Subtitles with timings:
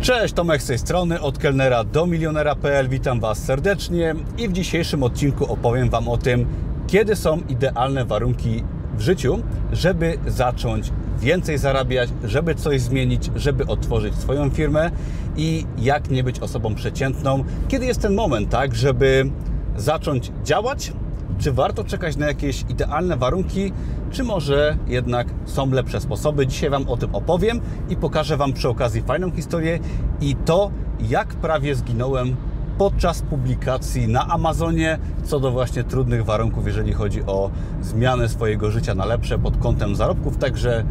[0.00, 2.88] Cześć, Tomek z tej strony, od kelnera do milionera.pl.
[2.88, 6.46] Witam Was serdecznie i w dzisiejszym odcinku opowiem Wam o tym,
[6.86, 8.64] kiedy są idealne warunki
[8.94, 9.42] w życiu,
[9.72, 14.90] żeby zacząć więcej zarabiać, żeby coś zmienić, żeby otworzyć swoją firmę
[15.36, 17.44] i jak nie być osobą przeciętną.
[17.68, 19.30] Kiedy jest ten moment, tak, żeby
[19.76, 20.92] zacząć działać,
[21.38, 23.72] czy warto czekać na jakieś idealne warunki,
[24.10, 26.46] czy może jednak są lepsze sposoby.
[26.46, 29.78] Dzisiaj Wam o tym opowiem i pokażę Wam przy okazji fajną historię
[30.20, 30.70] i to,
[31.00, 32.36] jak prawie zginąłem
[32.78, 37.50] podczas publikacji na Amazonie co do właśnie trudnych warunków, jeżeli chodzi o
[37.82, 40.36] zmianę swojego życia na lepsze pod kątem zarobków.
[40.36, 40.84] Także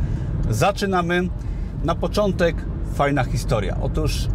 [0.49, 1.29] zaczynamy.
[1.83, 2.55] Na początek
[2.93, 3.77] fajna historia.
[3.81, 4.27] Otóż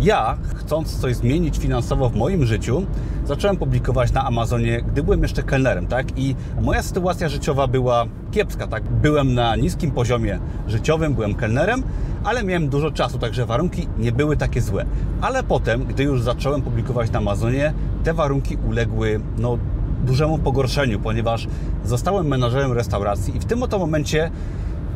[0.00, 2.86] ja, chcąc coś zmienić finansowo w moim życiu,
[3.24, 6.18] zacząłem publikować na Amazonie, gdy byłem jeszcze kelnerem, tak?
[6.18, 8.82] I moja sytuacja życiowa była kiepska, tak?
[8.82, 11.82] Byłem na niskim poziomie życiowym, byłem kelnerem,
[12.24, 14.86] ale miałem dużo czasu, także warunki nie były takie złe.
[15.20, 17.72] Ale potem, gdy już zacząłem publikować na Amazonie,
[18.04, 19.58] te warunki uległy, no,
[20.04, 21.48] dużemu pogorszeniu, ponieważ
[21.84, 24.30] zostałem menadżerem restauracji i w tym oto momencie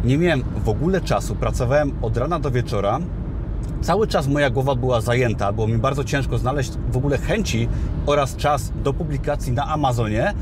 [0.04, 1.34] nie miałem w ogóle czasu.
[1.34, 3.00] Pracowałem od rana do wieczora,
[3.82, 7.68] Cały czas moja głowa była zajęta, było mi bardzo ciężko znaleźć w ogóle chęci
[8.06, 10.34] oraz czas do publikacji na Amazonie.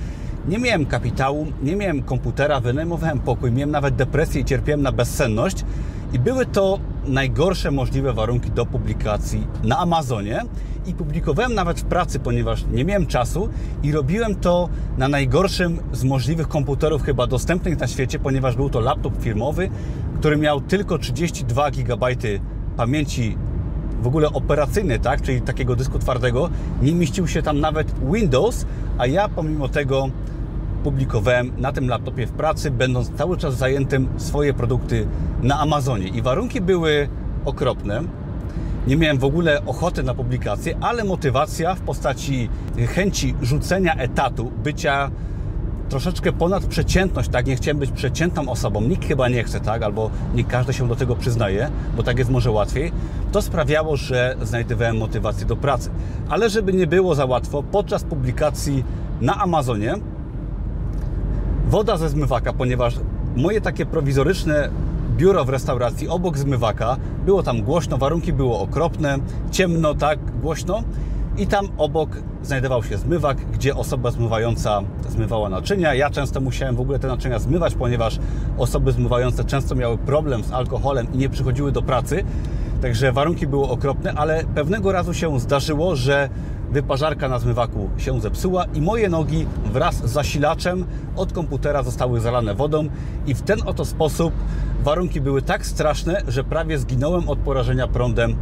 [0.49, 5.65] Nie miałem kapitału, nie miałem komputera, wynajmowałem pokój, miałem nawet depresję i cierpiałem na bezsenność.
[6.13, 10.43] I były to najgorsze możliwe warunki do publikacji na Amazonie.
[10.87, 13.49] I publikowałem nawet w pracy, ponieważ nie miałem czasu
[13.83, 18.81] i robiłem to na najgorszym z możliwych komputerów chyba dostępnych na świecie, ponieważ był to
[18.81, 19.71] laptop firmowy,
[20.19, 22.07] który miał tylko 32 GB
[22.81, 23.37] pamięci
[24.03, 26.51] w ogóle operacyjnej, tak, czyli takiego dysku twardego,
[26.83, 28.67] nie mieścił się tam nawet Windows,
[28.99, 30.09] a ja pomimo tego
[30.85, 35.07] publikowałem na tym laptopie w pracy, będąc cały czas zajętym swoje produkty
[35.43, 36.09] na Amazonie.
[36.09, 37.09] I warunki były
[37.45, 38.03] okropne.
[38.87, 42.49] Nie miałem w ogóle ochoty na publikację, ale motywacja w postaci
[42.89, 45.11] chęci rzucenia etatu, bycia
[45.91, 47.47] troszeczkę ponad przeciętność, tak?
[47.47, 49.83] Nie chciałem być przeciętną osobą, nikt chyba nie chce, tak?
[49.83, 52.93] Albo nie każdy się do tego przyznaje, bo tak jest może łatwiej.
[53.33, 55.91] To sprawiało, że znajdowałem motywację do pracy.
[56.29, 58.85] Ale żeby nie było za łatwo, podczas publikacji
[59.21, 59.95] na Amazonie
[61.67, 62.95] woda ze zmywaka, ponieważ
[63.37, 64.71] moje takie prowizoryczne
[65.17, 69.19] biuro w restauracji obok zmywaka, było tam głośno, warunki były okropne,
[69.51, 70.83] ciemno, tak, głośno
[71.37, 72.11] i tam obok
[72.43, 75.95] znajdował się zmywak, gdzie osoba zmywająca zmywała naczynia.
[75.95, 78.19] Ja często musiałem w ogóle te naczynia zmywać, ponieważ
[78.59, 82.25] osoby zmywające często miały problem z alkoholem i nie przychodziły do pracy.
[82.83, 86.29] Także warunki były okropne, ale pewnego razu się zdarzyło, że
[86.71, 90.85] wyparzarka na zmywaku się zepsuła i moje nogi wraz z zasilaczem
[91.17, 92.89] od komputera zostały zalane wodą
[93.27, 94.33] i w ten oto sposób
[94.83, 98.37] warunki były tak straszne, że prawie zginąłem od porażenia prądem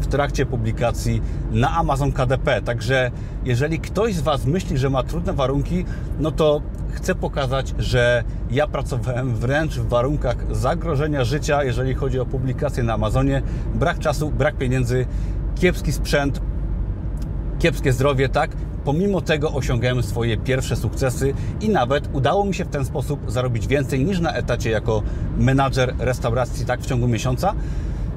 [0.00, 2.62] w trakcie publikacji na Amazon KDP.
[2.62, 3.10] Także
[3.44, 5.84] jeżeli ktoś z Was myśli, że ma trudne warunki,
[6.20, 6.62] no to
[6.92, 12.94] chcę pokazać, że ja pracowałem wręcz w warunkach zagrożenia życia, jeżeli chodzi o publikację na
[12.94, 13.42] Amazonie.
[13.74, 15.06] Brak czasu, brak pieniędzy,
[15.54, 16.40] kiepski sprzęt,
[17.58, 18.50] kiepskie zdrowie, tak?
[18.84, 23.66] Pomimo tego osiągałem swoje pierwsze sukcesy i nawet udało mi się w ten sposób zarobić
[23.66, 25.02] więcej niż na etacie jako
[25.38, 27.54] menadżer restauracji, tak, w ciągu miesiąca.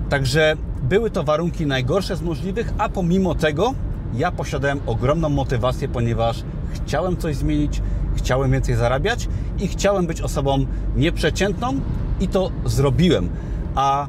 [0.09, 3.74] Także były to warunki najgorsze z możliwych, a pomimo tego
[4.14, 6.44] ja posiadałem ogromną motywację, ponieważ
[6.74, 7.81] chciałem coś zmienić,
[8.16, 9.28] chciałem więcej zarabiać
[9.59, 10.66] i chciałem być osobą
[10.96, 11.80] nieprzeciętną
[12.20, 13.30] i to zrobiłem.
[13.75, 14.08] A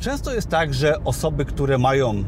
[0.00, 2.24] często jest tak, że osoby, które mają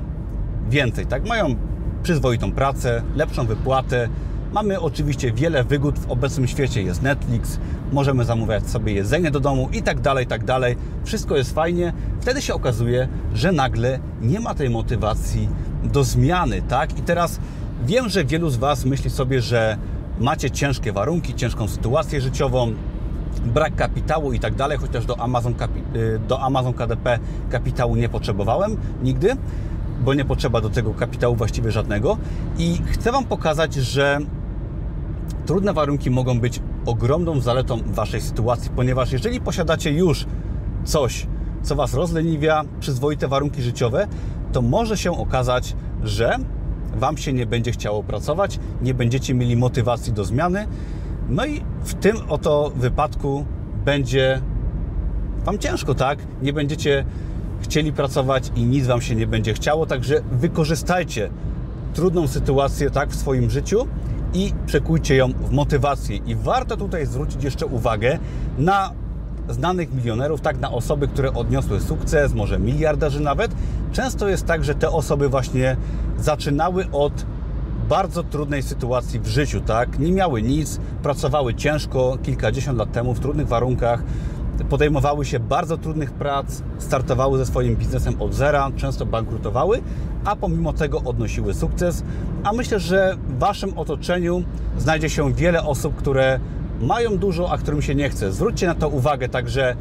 [0.69, 1.57] więcej, tak, mają
[2.03, 4.09] przyzwoitą pracę, lepszą wypłatę,
[4.53, 6.83] Mamy oczywiście wiele wygód w obecnym świecie.
[6.83, 7.59] Jest Netflix,
[7.93, 10.77] możemy zamawiać sobie jedzenie do domu i tak dalej, tak dalej.
[11.05, 11.93] Wszystko jest fajnie.
[12.21, 15.49] Wtedy się okazuje, że nagle nie ma tej motywacji
[15.85, 16.99] do zmiany, tak?
[16.99, 17.41] I teraz
[17.87, 19.77] wiem, że wielu z Was myśli sobie, że
[20.21, 22.75] macie ciężkie warunki, ciężką sytuację życiową,
[23.45, 25.55] brak kapitału i tak dalej, chociaż do Amazon,
[25.97, 27.19] y, do Amazon KDP
[27.51, 29.37] kapitału nie potrzebowałem nigdy,
[30.01, 32.19] bo nie potrzeba do tego kapitału właściwie żadnego.
[32.59, 34.19] I chcę Wam pokazać, że
[35.47, 40.27] trudne warunki mogą być ogromną zaletą Waszej sytuacji, ponieważ jeżeli posiadacie już
[40.85, 41.27] coś,
[41.63, 44.09] co Was rozleniwia, przyzwoite warunki życiowe,
[44.53, 46.39] to może się okazać, że
[46.97, 50.67] Wam się nie będzie chciało pracować, nie będziecie mieli motywacji do zmiany,
[51.29, 53.45] no i w tym oto wypadku
[53.85, 54.41] będzie
[55.45, 56.19] Wam ciężko, tak?
[56.43, 57.05] Nie będziecie
[57.61, 61.31] chcieli pracować i nic Wam się nie będzie chciało, także wykorzystajcie
[61.95, 63.87] trudną sytuację tak w swoim życiu
[64.35, 66.17] i przekujcie ją w motywację.
[66.17, 68.19] I warto tutaj zwrócić jeszcze uwagę
[68.59, 68.91] na
[69.49, 73.55] znanych milionerów, tak na osoby, które odniosły sukces, może miliarderzy nawet,
[73.93, 75.77] często jest tak, że te osoby właśnie
[76.19, 77.27] zaczynały od
[77.89, 79.99] bardzo trudnej sytuacji w życiu, tak?
[79.99, 84.03] Nie miały nic, pracowały ciężko kilkadziesiąt lat temu w trudnych warunkach,
[84.69, 89.81] podejmowały się bardzo trudnych prac, startowały ze swoim biznesem od zera, często bankrutowały,
[90.25, 92.05] a pomimo tego odnosiły sukces.
[92.45, 94.43] A myślę, że Waszym otoczeniu
[94.79, 96.41] znajdzie się wiele osób, które
[96.81, 98.33] mają dużo, a którym się nie chce.
[98.33, 99.77] Zwróćcie na to uwagę, także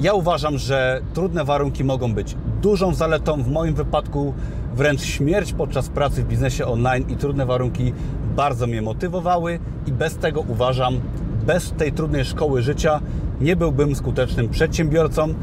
[0.00, 3.42] ja uważam, że trudne warunki mogą być dużą zaletą.
[3.42, 4.34] W moim wypadku
[4.74, 7.92] wręcz śmierć podczas pracy w biznesie online i trudne warunki
[8.36, 11.00] bardzo mnie motywowały i bez tego uważam,
[11.46, 13.00] bez tej trudnej szkoły życia
[13.40, 15.34] nie byłbym skutecznym przedsiębiorcą.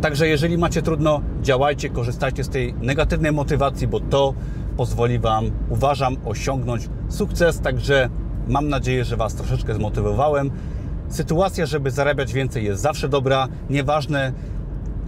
[0.00, 4.34] Także jeżeli macie trudno, działajcie, korzystajcie z tej negatywnej motywacji, bo to
[4.76, 7.60] pozwoli Wam, uważam, osiągnąć sukces.
[7.60, 8.08] Także
[8.48, 10.50] mam nadzieję, że Was troszeczkę zmotywowałem.
[11.08, 14.32] Sytuacja, żeby zarabiać więcej jest zawsze dobra, nieważne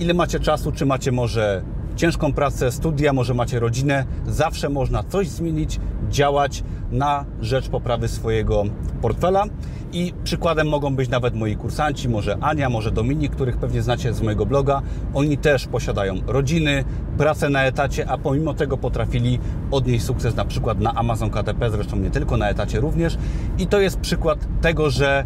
[0.01, 1.63] ile macie czasu, czy macie może
[1.99, 5.81] ciężką pracę, studia, może macie rodzinę, zawsze można coś zmienić,
[6.11, 8.65] działać na rzecz poprawy swojego
[9.03, 9.45] portfela.
[9.93, 14.23] I przykładem mogą być nawet moi kursanci, może Ania, może Dominik, których pewnie znacie z
[14.23, 14.83] mojego bloga.
[15.15, 16.85] Oni też posiadają rodziny,
[17.19, 19.39] pracę na etacie, a pomimo tego potrafili
[19.71, 23.19] odnieść sukces na przykład na Amazon KTP, zresztą nie tylko na etacie również.
[23.59, 25.25] I to jest przykład tego, że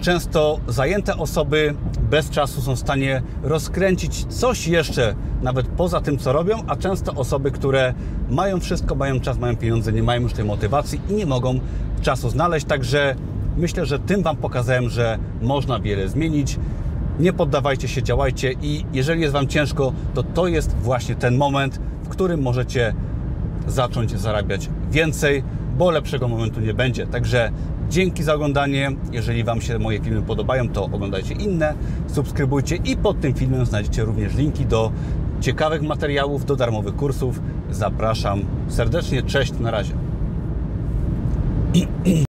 [0.00, 1.74] często zajęte osoby
[2.10, 7.12] bez czasu są w stanie rozkręcić coś jeszcze, nawet poza tym, co robią, a często
[7.14, 7.94] osoby, które
[8.30, 11.60] mają wszystko, mają czas, mają pieniądze, nie mają już tej motywacji i nie mogą
[12.02, 12.66] czasu znaleźć.
[12.66, 13.14] Także
[13.56, 16.58] myślę, że tym Wam pokazałem, że można wiele zmienić.
[17.20, 21.80] Nie poddawajcie się, działajcie i jeżeli jest Wam ciężko, to to jest właśnie ten moment,
[22.04, 22.94] w którym możecie
[23.66, 25.42] zacząć zarabiać więcej,
[25.78, 27.06] bo lepszego momentu nie będzie.
[27.06, 27.50] Także
[27.90, 28.90] Dzięki za oglądanie.
[29.12, 31.74] Jeżeli Wam się moje filmy podobają, to oglądajcie inne,
[32.06, 34.92] subskrybujcie i pod tym filmem znajdziecie również linki do
[35.40, 37.40] ciekawych materiałów, do darmowych kursów.
[37.70, 39.22] Zapraszam serdecznie.
[39.22, 39.94] Cześć, na razie.